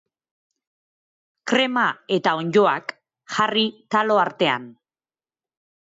[1.51, 1.83] Krema
[2.17, 2.97] eta onddoak
[3.37, 3.67] jarri
[3.97, 4.67] talo artean.